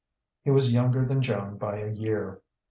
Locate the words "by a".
1.59-1.91